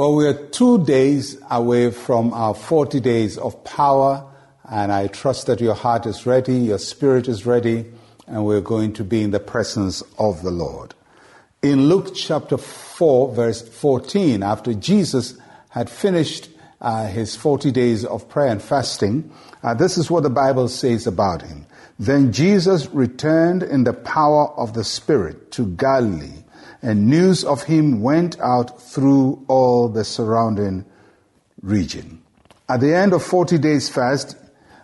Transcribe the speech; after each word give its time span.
Well, 0.00 0.14
we 0.14 0.26
are 0.26 0.32
two 0.32 0.82
days 0.82 1.36
away 1.50 1.90
from 1.90 2.32
our 2.32 2.54
40 2.54 3.00
days 3.00 3.36
of 3.36 3.62
power, 3.64 4.24
and 4.64 4.90
I 4.90 5.08
trust 5.08 5.46
that 5.48 5.60
your 5.60 5.74
heart 5.74 6.06
is 6.06 6.24
ready, 6.24 6.54
your 6.54 6.78
spirit 6.78 7.28
is 7.28 7.44
ready, 7.44 7.84
and 8.26 8.46
we're 8.46 8.62
going 8.62 8.94
to 8.94 9.04
be 9.04 9.22
in 9.22 9.30
the 9.30 9.40
presence 9.40 10.02
of 10.18 10.42
the 10.42 10.50
Lord. 10.50 10.94
In 11.60 11.90
Luke 11.90 12.14
chapter 12.14 12.56
4, 12.56 13.34
verse 13.34 13.60
14, 13.60 14.42
after 14.42 14.72
Jesus 14.72 15.36
had 15.68 15.90
finished 15.90 16.48
uh, 16.80 17.06
his 17.06 17.36
40 17.36 17.70
days 17.70 18.06
of 18.06 18.26
prayer 18.26 18.48
and 18.48 18.62
fasting, 18.62 19.30
uh, 19.62 19.74
this 19.74 19.98
is 19.98 20.10
what 20.10 20.22
the 20.22 20.30
Bible 20.30 20.68
says 20.68 21.06
about 21.06 21.42
him. 21.42 21.66
Then 21.98 22.32
Jesus 22.32 22.88
returned 22.88 23.62
in 23.62 23.84
the 23.84 23.92
power 23.92 24.48
of 24.52 24.72
the 24.72 24.82
Spirit 24.82 25.52
to 25.52 25.66
Galilee 25.66 26.42
and 26.82 27.08
news 27.08 27.44
of 27.44 27.64
him 27.64 28.00
went 28.00 28.40
out 28.40 28.80
through 28.80 29.44
all 29.48 29.88
the 29.88 30.04
surrounding 30.04 30.84
region. 31.62 32.22
At 32.68 32.80
the 32.80 32.94
end 32.94 33.12
of 33.12 33.22
40 33.22 33.58
days 33.58 33.88
fast, 33.88 34.36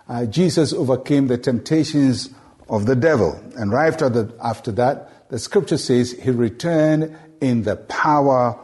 uh, 0.08 0.26
Jesus 0.26 0.72
overcame 0.72 1.26
the 1.26 1.38
temptations 1.38 2.30
of 2.68 2.86
the 2.86 2.96
devil. 2.96 3.40
And 3.56 3.72
right 3.72 3.92
after, 3.92 4.08
the, 4.08 4.34
after 4.42 4.72
that, 4.72 5.30
the 5.30 5.38
scripture 5.38 5.78
says 5.78 6.12
he 6.12 6.30
returned 6.30 7.16
in 7.40 7.62
the 7.62 7.76
power 7.76 8.58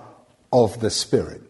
of 0.52 0.80
the 0.80 0.90
Spirit. 0.90 1.42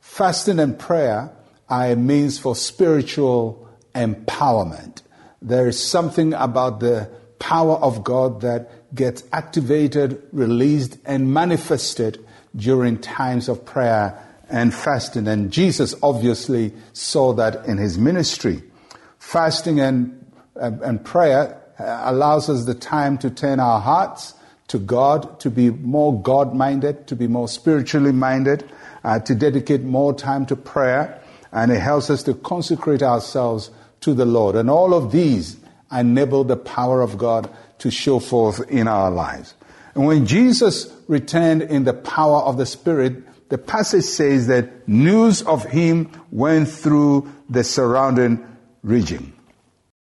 Fasting 0.00 0.58
and 0.58 0.78
prayer 0.78 1.30
are 1.68 1.90
a 1.92 1.96
means 1.96 2.38
for 2.38 2.56
spiritual 2.56 3.68
empowerment. 3.94 5.02
There 5.40 5.68
is 5.68 5.82
something 5.82 6.34
about 6.34 6.80
the 6.80 7.10
power 7.38 7.76
of 7.76 8.02
God 8.02 8.40
that 8.40 8.70
gets 8.94 9.22
activated, 9.32 10.22
released, 10.32 10.98
and 11.04 11.32
manifested 11.32 12.24
during 12.56 12.98
times 12.98 13.48
of 13.48 13.64
prayer 13.64 14.18
and 14.48 14.72
fasting. 14.72 15.28
And 15.28 15.50
Jesus 15.50 15.94
obviously 16.02 16.72
saw 16.92 17.32
that 17.34 17.66
in 17.66 17.78
his 17.78 17.98
ministry. 17.98 18.62
Fasting 19.18 19.80
and, 19.80 20.24
and 20.54 21.04
prayer 21.04 21.60
uh, 21.78 22.02
allows 22.04 22.48
us 22.48 22.64
the 22.64 22.74
time 22.74 23.18
to 23.18 23.30
turn 23.30 23.60
our 23.60 23.80
hearts 23.80 24.34
to 24.68 24.78
God, 24.78 25.40
to 25.40 25.50
be 25.50 25.70
more 25.70 26.20
God 26.20 26.54
minded, 26.54 27.06
to 27.08 27.16
be 27.16 27.26
more 27.26 27.48
spiritually 27.48 28.12
minded, 28.12 28.68
uh, 29.04 29.18
to 29.20 29.34
dedicate 29.34 29.82
more 29.82 30.14
time 30.14 30.46
to 30.46 30.56
prayer. 30.56 31.22
And 31.52 31.72
it 31.72 31.80
helps 31.80 32.10
us 32.10 32.22
to 32.24 32.34
consecrate 32.34 33.02
ourselves 33.02 33.70
to 34.00 34.14
the 34.14 34.26
Lord. 34.26 34.56
And 34.56 34.68
all 34.68 34.94
of 34.94 35.12
these 35.12 35.56
enable 35.90 36.44
the 36.44 36.56
power 36.56 37.00
of 37.00 37.16
God 37.16 37.48
to 37.78 37.90
show 37.90 38.18
forth 38.18 38.70
in 38.70 38.88
our 38.88 39.10
lives. 39.10 39.54
And 39.94 40.06
when 40.06 40.26
Jesus 40.26 40.92
returned 41.08 41.62
in 41.62 41.84
the 41.84 41.94
power 41.94 42.40
of 42.42 42.56
the 42.56 42.66
Spirit, 42.66 43.24
the 43.48 43.58
passage 43.58 44.04
says 44.04 44.46
that 44.48 44.86
news 44.86 45.42
of 45.42 45.64
him 45.64 46.10
went 46.30 46.68
through 46.68 47.32
the 47.48 47.64
surrounding 47.64 48.46
region. 48.82 49.32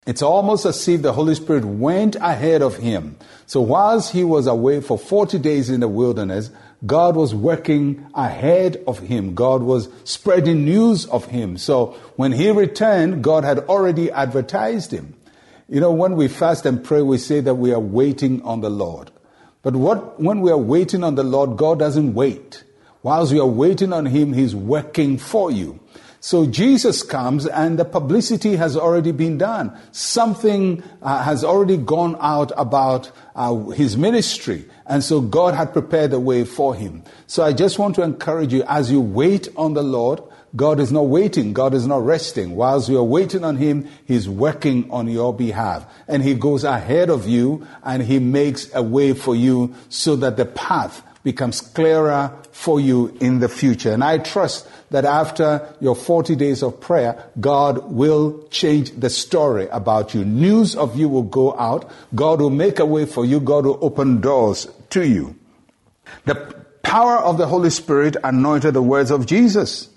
It's 0.07 0.23
almost 0.23 0.67
as 0.67 0.89
if 0.89 1.03
the 1.03 1.13
Holy 1.13 1.35
Spirit 1.35 1.65
went 1.65 2.17
ahead 2.17 2.63
of 2.63 2.77
him. 2.77 3.17
So 3.47 3.61
whilst 3.61 4.13
he 4.13 4.25
was 4.25 4.47
away 4.47 4.81
for 4.81 4.99
40 4.99 5.39
days 5.39 5.71
in 5.71 5.81
the 5.81 5.89
wilderness, 5.89 6.51
God 6.85 7.15
was 7.15 7.35
working 7.35 8.07
ahead 8.15 8.83
of 8.87 8.99
him. 8.99 9.35
God 9.35 9.63
was 9.63 9.89
spreading 10.05 10.65
news 10.65 11.07
of 11.07 11.27
him. 11.27 11.59
So 11.59 11.99
when 12.17 12.33
he 12.33 12.51
returned, 12.51 13.23
God 13.23 13.45
had 13.45 13.61
already 13.61 14.11
advertised 14.11 14.91
him. 14.91 15.15
You 15.71 15.79
know, 15.79 15.93
when 15.93 16.17
we 16.17 16.27
fast 16.27 16.67
and 16.67 16.83
pray, 16.83 17.01
we 17.01 17.17
say 17.17 17.39
that 17.39 17.55
we 17.55 17.73
are 17.73 17.79
waiting 17.79 18.43
on 18.43 18.61
the 18.61 18.69
Lord. 18.69 19.13
But 19.63 19.77
what, 19.77 20.21
when 20.21 20.41
we 20.41 20.51
are 20.51 20.59
waiting 20.59 21.05
on 21.05 21.15
the 21.15 21.23
Lord, 21.23 21.57
God 21.57 21.79
doesn't 21.79 22.13
wait. 22.13 22.65
Whilst 23.05 23.33
we 23.33 23.39
are 23.39 23.47
waiting 23.47 23.93
on 23.93 24.07
Him, 24.07 24.33
He's 24.33 24.53
working 24.53 25.17
for 25.17 25.53
you. 25.53 25.79
So 26.19 26.45
Jesus 26.45 27.05
comes 27.05 27.47
and 27.47 27.79
the 27.79 27.85
publicity 27.85 28.57
has 28.57 28.77
already 28.77 29.13
been 29.13 29.39
done. 29.39 29.79
Something 29.93 30.83
uh, 31.01 31.23
has 31.23 31.45
already 31.45 31.79
gone 31.79 32.17
out 32.21 32.51
about 32.59 33.13
uh, 33.35 33.55
his 33.71 33.97
ministry. 33.97 34.67
And 34.87 35.03
so 35.03 35.23
God 35.23 35.55
had 35.55 35.73
prepared 35.73 36.11
the 36.11 36.21
way 36.21 36.45
for 36.45 36.75
him. 36.75 37.05
So 37.27 37.43
I 37.43 37.55
just 37.55 37.79
want 37.79 37.95
to 37.95 38.03
encourage 38.03 38.53
you 38.53 38.65
as 38.65 38.91
you 38.91 39.01
wait 39.01 39.49
on 39.57 39.73
the 39.73 39.83
Lord, 39.83 40.21
God 40.57 40.81
is 40.81 40.91
not 40.91 41.07
waiting. 41.07 41.53
God 41.53 41.75
is 41.75 41.87
not 41.87 42.05
resting. 42.05 42.57
Whilst 42.57 42.89
you 42.89 42.99
are 42.99 43.05
waiting 43.05 43.45
on 43.45 43.57
Him, 43.57 43.89
He's 44.07 44.29
working 44.29 44.91
on 44.91 45.09
your 45.09 45.35
behalf. 45.35 45.87
And 46.09 46.23
He 46.23 46.35
goes 46.35 46.65
ahead 46.65 47.11
of 47.11 47.29
you 47.29 47.67
and 47.83 48.03
He 48.03 48.19
makes 48.19 48.73
a 48.75 48.83
way 48.83 49.13
for 49.13 49.37
you 49.37 49.75
so 49.89 50.17
that 50.17 50.37
the 50.37 50.47
path 50.47 51.03
becomes 51.23 51.61
clearer 51.61 52.35
for 52.51 52.81
you 52.81 53.17
in 53.21 53.41
the 53.41 53.49
future. 53.49 53.93
And 53.93 54.03
I 54.03 54.19
trust 54.19 54.67
that 54.91 55.05
after 55.05 55.73
your 55.81 55.95
40 55.95 56.35
days 56.35 56.63
of 56.63 56.81
prayer, 56.81 57.31
God 57.39 57.93
will 57.93 58.49
change 58.49 58.91
the 58.93 59.11
story 59.11 59.69
about 59.69 60.15
you. 60.15 60.25
News 60.25 60.75
of 60.75 60.99
you 60.99 61.09
will 61.09 61.23
go 61.23 61.57
out. 61.57 61.91
God 62.15 62.41
will 62.41 62.51
make 62.51 62.79
a 62.79 62.87
way 62.87 63.07
for 63.07 63.25
you. 63.25 63.39
God 63.39 63.67
will 63.67 63.79
open 63.83 64.21
doors 64.21 64.67
to 64.91 65.07
you. 65.07 65.37
The 66.25 66.35
power 66.83 67.19
of 67.19 67.39
the 67.39 67.47
Holy 67.47 67.71
Spirit 67.71 68.17
anointed 68.25 68.75
the 68.75 68.83
words 68.83 69.11
of 69.11 69.27
Jesus. 69.27 69.89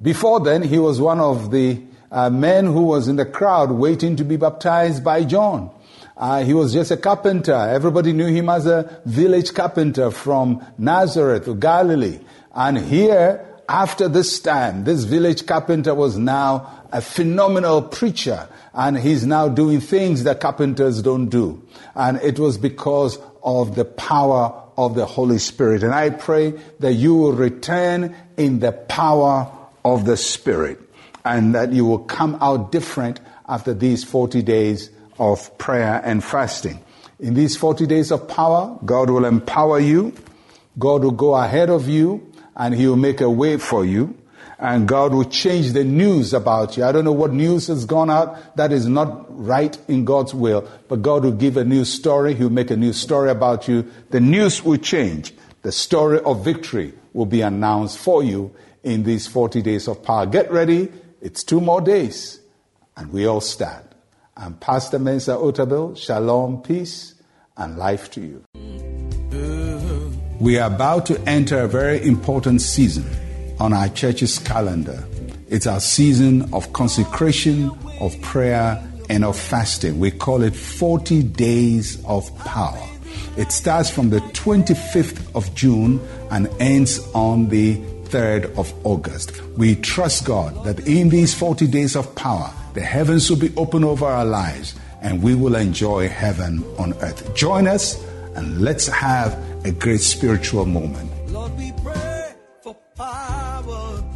Before 0.00 0.40
then, 0.40 0.62
he 0.62 0.78
was 0.78 1.00
one 1.00 1.20
of 1.20 1.50
the 1.50 1.80
uh, 2.10 2.30
men 2.30 2.66
who 2.66 2.82
was 2.82 3.08
in 3.08 3.16
the 3.16 3.24
crowd 3.24 3.70
waiting 3.70 4.16
to 4.16 4.24
be 4.24 4.36
baptized 4.36 5.04
by 5.04 5.24
John. 5.24 5.70
Uh, 6.16 6.44
he 6.44 6.54
was 6.54 6.72
just 6.72 6.90
a 6.90 6.96
carpenter. 6.96 7.54
Everybody 7.54 8.12
knew 8.12 8.26
him 8.26 8.48
as 8.48 8.66
a 8.66 9.00
village 9.04 9.52
carpenter 9.52 10.10
from 10.10 10.64
Nazareth 10.78 11.58
Galilee. 11.58 12.20
And 12.54 12.78
here, 12.78 13.44
after 13.68 14.08
this 14.08 14.38
time, 14.38 14.84
this 14.84 15.04
village 15.04 15.46
carpenter 15.46 15.94
was 15.94 16.16
now 16.16 16.84
a 16.92 17.00
phenomenal 17.00 17.82
preacher. 17.82 18.48
And 18.72 18.96
he's 18.96 19.26
now 19.26 19.48
doing 19.48 19.80
things 19.80 20.24
that 20.24 20.40
carpenters 20.40 21.02
don't 21.02 21.28
do. 21.28 21.66
And 21.96 22.18
it 22.18 22.38
was 22.38 22.58
because 22.58 23.18
of 23.42 23.74
the 23.74 23.84
power 23.84 24.62
of 24.76 24.94
the 24.94 25.06
Holy 25.06 25.38
Spirit. 25.38 25.82
And 25.82 25.92
I 25.92 26.10
pray 26.10 26.52
that 26.78 26.94
you 26.94 27.14
will 27.14 27.32
return 27.32 28.14
in 28.36 28.60
the 28.60 28.72
power 28.72 29.50
of 29.84 30.04
the 30.04 30.16
Spirit 30.16 30.80
and 31.24 31.54
that 31.54 31.72
you 31.72 31.84
will 31.84 32.00
come 32.00 32.36
out 32.40 32.72
different 32.72 33.20
after 33.48 33.74
these 33.74 34.04
40 34.04 34.42
days 34.42 34.90
of 35.18 35.56
prayer 35.58 36.00
and 36.04 36.22
fasting. 36.22 36.80
In 37.20 37.34
these 37.34 37.56
40 37.56 37.86
days 37.86 38.10
of 38.10 38.28
power, 38.28 38.78
God 38.84 39.10
will 39.10 39.24
empower 39.24 39.78
you. 39.78 40.14
God 40.78 41.04
will 41.04 41.12
go 41.12 41.34
ahead 41.34 41.70
of 41.70 41.88
you 41.88 42.32
and 42.56 42.74
He 42.74 42.86
will 42.86 42.96
make 42.96 43.20
a 43.20 43.30
way 43.30 43.56
for 43.56 43.84
you. 43.84 44.16
And 44.58 44.86
God 44.88 45.12
will 45.12 45.24
change 45.24 45.72
the 45.72 45.84
news 45.84 46.32
about 46.32 46.76
you. 46.76 46.84
I 46.84 46.92
don't 46.92 47.04
know 47.04 47.12
what 47.12 47.32
news 47.32 47.66
has 47.66 47.84
gone 47.84 48.08
out 48.08 48.56
that 48.56 48.72
is 48.72 48.86
not 48.86 49.26
right 49.28 49.76
in 49.88 50.04
God's 50.04 50.32
will, 50.32 50.68
but 50.88 51.02
God 51.02 51.24
will 51.24 51.32
give 51.32 51.56
a 51.56 51.64
new 51.64 51.84
story. 51.84 52.34
He'll 52.34 52.50
make 52.50 52.70
a 52.70 52.76
new 52.76 52.92
story 52.92 53.30
about 53.30 53.68
you. 53.68 53.90
The 54.10 54.20
news 54.20 54.62
will 54.62 54.78
change. 54.78 55.34
The 55.62 55.72
story 55.72 56.20
of 56.20 56.44
victory 56.44 56.94
will 57.12 57.26
be 57.26 57.40
announced 57.40 57.98
for 57.98 58.22
you 58.22 58.54
in 58.84 59.02
these 59.02 59.26
40 59.26 59.62
days 59.62 59.88
of 59.88 60.02
power. 60.02 60.26
Get 60.26 60.50
ready. 60.52 60.92
It's 61.20 61.42
two 61.42 61.60
more 61.60 61.80
days 61.80 62.40
and 62.96 63.12
we 63.12 63.26
all 63.26 63.40
stand. 63.40 63.84
I'm 64.36 64.54
Pastor 64.54 64.98
Mensa 64.98 65.32
Otabil. 65.32 65.96
Shalom, 65.96 66.62
peace, 66.62 67.14
and 67.56 67.76
life 67.76 68.10
to 68.12 68.20
you. 68.20 68.44
We 70.40 70.58
are 70.58 70.72
about 70.72 71.06
to 71.06 71.20
enter 71.28 71.60
a 71.60 71.68
very 71.68 72.04
important 72.04 72.60
season 72.60 73.08
on 73.58 73.72
our 73.72 73.88
church's 73.88 74.38
calendar. 74.38 75.06
It's 75.48 75.66
our 75.66 75.80
season 75.80 76.52
of 76.52 76.72
consecration, 76.72 77.70
of 78.00 78.20
prayer, 78.20 78.82
and 79.08 79.24
of 79.24 79.38
fasting. 79.38 80.00
We 80.00 80.10
call 80.10 80.42
it 80.42 80.54
40 80.56 81.22
days 81.22 82.04
of 82.04 82.36
power. 82.38 82.88
It 83.36 83.52
starts 83.52 83.90
from 83.90 84.10
the 84.10 84.18
25th 84.18 85.34
of 85.36 85.54
June 85.54 86.00
and 86.30 86.48
ends 86.58 86.98
on 87.14 87.48
the 87.48 87.80
3rd 88.14 88.56
of 88.56 88.72
August. 88.86 89.42
We 89.58 89.74
trust 89.74 90.24
God 90.24 90.64
that 90.64 90.86
in 90.86 91.08
these 91.08 91.34
40 91.34 91.66
days 91.66 91.96
of 91.96 92.14
power, 92.14 92.48
the 92.74 92.80
heavens 92.80 93.28
will 93.28 93.38
be 93.38 93.52
open 93.56 93.82
over 93.82 94.06
our 94.06 94.24
lives 94.24 94.76
and 95.02 95.20
we 95.20 95.34
will 95.34 95.56
enjoy 95.56 96.08
heaven 96.08 96.64
on 96.78 96.94
earth. 97.02 97.34
Join 97.34 97.66
us 97.66 98.00
and 98.36 98.60
let's 98.60 98.86
have 98.86 99.36
a 99.64 99.72
great 99.72 100.00
spiritual 100.00 100.64
moment. 100.64 101.10
Lord, 101.32 101.58
we 101.58 101.72
pray 101.82 102.34
for 102.62 102.76
power. 102.94 104.13